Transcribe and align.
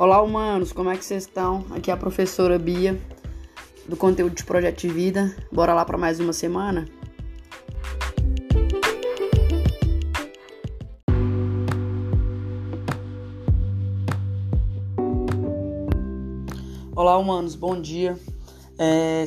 Olá, 0.00 0.22
humanos, 0.22 0.72
como 0.72 0.88
é 0.88 0.96
que 0.96 1.04
vocês 1.04 1.24
estão? 1.24 1.62
Aqui 1.72 1.90
é 1.90 1.92
a 1.92 1.96
professora 1.98 2.58
Bia, 2.58 2.98
do 3.86 3.94
conteúdo 3.98 4.34
de 4.34 4.42
Projeto 4.44 4.80
de 4.80 4.88
Vida. 4.88 5.36
Bora 5.52 5.74
lá 5.74 5.84
para 5.84 5.98
mais 5.98 6.18
uma 6.18 6.32
semana? 6.32 6.88
Olá, 16.96 17.18
humanos, 17.18 17.54
bom 17.54 17.78
dia. 17.78 18.18
É, 18.78 19.24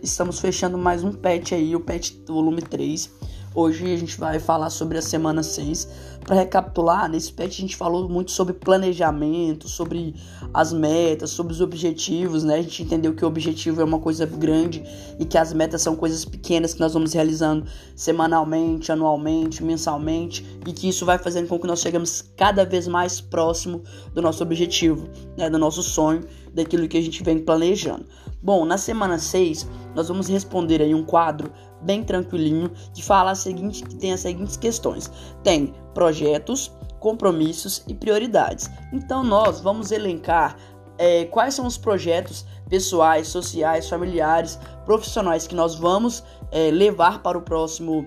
estamos 0.00 0.38
fechando 0.38 0.78
mais 0.78 1.02
um 1.02 1.10
PET 1.10 1.56
aí, 1.56 1.74
o 1.74 1.80
PET 1.80 2.22
volume 2.28 2.62
3. 2.62 3.10
Hoje 3.56 3.94
a 3.94 3.96
gente 3.96 4.18
vai 4.18 4.40
falar 4.40 4.68
sobre 4.68 4.98
a 4.98 5.02
semana 5.02 5.40
6. 5.40 5.88
Para 6.24 6.34
recapitular, 6.34 7.08
nesse 7.08 7.32
PET 7.32 7.56
a 7.56 7.60
gente 7.60 7.76
falou 7.76 8.08
muito 8.08 8.32
sobre 8.32 8.52
planejamento, 8.52 9.68
sobre 9.68 10.16
as 10.52 10.72
metas, 10.72 11.30
sobre 11.30 11.52
os 11.52 11.60
objetivos, 11.60 12.42
né? 12.42 12.56
A 12.56 12.62
gente 12.62 12.82
entendeu 12.82 13.14
que 13.14 13.24
o 13.24 13.28
objetivo 13.28 13.80
é 13.80 13.84
uma 13.84 14.00
coisa 14.00 14.26
grande 14.26 14.82
e 15.20 15.24
que 15.24 15.38
as 15.38 15.52
metas 15.52 15.82
são 15.82 15.94
coisas 15.94 16.24
pequenas 16.24 16.74
que 16.74 16.80
nós 16.80 16.94
vamos 16.94 17.12
realizando 17.12 17.64
semanalmente, 17.94 18.90
anualmente, 18.90 19.62
mensalmente 19.62 20.44
e 20.66 20.72
que 20.72 20.88
isso 20.88 21.06
vai 21.06 21.18
fazendo 21.18 21.46
com 21.46 21.56
que 21.56 21.66
nós 21.68 21.78
chegamos 21.78 22.22
cada 22.36 22.64
vez 22.64 22.88
mais 22.88 23.20
próximo 23.20 23.84
do 24.12 24.20
nosso 24.20 24.42
objetivo, 24.42 25.08
né? 25.36 25.48
do 25.48 25.58
nosso 25.60 25.80
sonho, 25.80 26.24
daquilo 26.52 26.88
que 26.88 26.98
a 26.98 27.02
gente 27.02 27.22
vem 27.22 27.38
planejando. 27.38 28.04
Bom, 28.44 28.66
na 28.66 28.76
semana 28.76 29.18
6, 29.18 29.66
nós 29.94 30.08
vamos 30.08 30.28
responder 30.28 30.82
aí 30.82 30.94
um 30.94 31.02
quadro 31.02 31.50
bem 31.80 32.04
tranquilinho 32.04 32.70
que 32.92 33.02
fala 33.02 33.30
a 33.30 33.34
seguinte, 33.34 33.82
que 33.82 33.96
tem 33.96 34.12
as 34.12 34.20
seguintes 34.20 34.58
questões. 34.58 35.10
Tem 35.42 35.72
projetos, 35.94 36.70
compromissos 37.00 37.82
e 37.88 37.94
prioridades. 37.94 38.70
Então 38.92 39.24
nós 39.24 39.62
vamos 39.62 39.90
elencar 39.90 40.58
é, 40.98 41.24
quais 41.24 41.54
são 41.54 41.66
os 41.66 41.78
projetos 41.78 42.44
pessoais, 42.68 43.28
sociais, 43.28 43.88
familiares, 43.88 44.58
profissionais 44.84 45.46
que 45.46 45.54
nós 45.54 45.76
vamos 45.76 46.22
é, 46.52 46.70
levar 46.70 47.22
para 47.22 47.38
o 47.38 47.42
próximo 47.42 48.04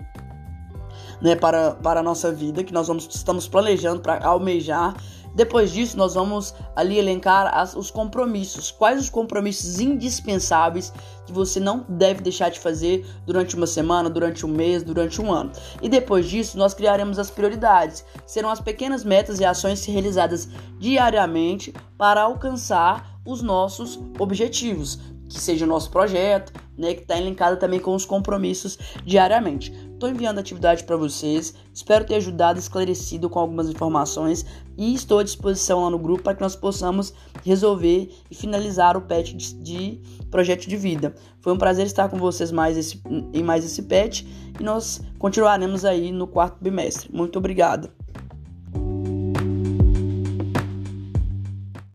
né, 1.22 1.36
para, 1.36 1.72
para 1.72 2.00
a 2.00 2.04
nossa 2.04 2.32
vida, 2.32 2.64
que 2.64 2.74
nós 2.74 2.88
vamos, 2.88 3.08
estamos 3.12 3.48
planejando 3.48 4.02
para 4.02 4.26
almejar 4.26 4.96
depois 5.38 5.72
disso, 5.72 5.96
nós 5.96 6.16
vamos 6.16 6.56
ali 6.76 6.98
elencar 6.98 7.56
as, 7.56 7.76
os 7.76 7.92
compromissos. 7.92 8.72
Quais 8.72 9.00
os 9.00 9.08
compromissos 9.08 9.80
indispensáveis 9.80 10.92
que 11.28 11.32
você 11.32 11.60
não 11.60 11.86
deve 11.88 12.22
deixar 12.22 12.50
de 12.50 12.60
fazer 12.60 13.06
durante 13.24 13.56
uma 13.56 13.68
semana, 13.68 14.10
durante 14.10 14.48
um 14.48 14.50
mês, 14.50 14.82
durante 14.82 15.22
um 15.22 15.32
ano. 15.32 15.52
E 15.80 15.88
depois 15.88 16.28
disso, 16.28 16.58
nós 16.58 16.74
criaremos 16.74 17.20
as 17.20 17.30
prioridades, 17.30 18.04
serão 18.26 18.50
as 18.50 18.60
pequenas 18.60 19.04
metas 19.04 19.40
e 19.40 19.46
ações 19.46 19.86
realizadas 19.86 20.50
diariamente 20.80 21.72
para 22.00 22.24
alcançar 22.24 23.20
os 23.24 23.44
nossos 23.44 24.00
objetivos, 24.18 24.98
que 25.30 25.40
seja 25.40 25.66
o 25.66 25.70
nosso 25.70 25.92
projeto, 25.92 26.52
né, 26.78 26.94
que 26.94 27.02
está 27.02 27.18
elencado 27.18 27.58
também 27.58 27.80
com 27.80 27.96
os 27.96 28.06
compromissos 28.06 28.78
diariamente. 29.06 29.74
Estou 29.94 30.10
enviando 30.10 30.40
atividade 30.40 30.84
para 30.84 30.96
vocês, 30.96 31.54
espero 31.74 32.06
ter 32.06 32.16
ajudado, 32.16 32.60
esclarecido 32.60 33.30
com 33.30 33.40
algumas 33.40 33.68
informações 33.68 34.46
e 34.78 34.94
estou 34.94 35.20
à 35.20 35.24
disposição 35.24 35.84
lá 35.84 35.90
no 35.90 35.98
grupo 35.98 36.24
para 36.24 36.36
que 36.36 36.42
nós 36.42 36.56
possamos 36.56 37.14
resolver 37.44 38.12
e 38.30 38.36
finalizar 38.36 38.96
o 38.96 39.02
PET 39.02 39.36
de, 39.36 39.54
de 39.56 40.02
projeto 40.30 40.68
de 40.68 40.78
vida. 40.78 41.16
Foi 41.42 41.52
um 41.52 41.58
prazer 41.58 41.88
estar 41.88 42.10
com 42.10 42.18
vocês 42.18 42.52
mais 42.52 42.78
esse, 42.78 43.02
em 43.34 43.42
mais 43.42 43.66
esse 43.66 43.82
PET 43.84 44.28
e 44.60 44.64
nós 44.64 45.02
continuaremos 45.18 45.84
aí 45.84 46.12
no 46.12 46.28
quarto 46.28 46.58
bimestre. 46.62 47.10
Muito 47.12 47.40
obrigado. 47.40 47.97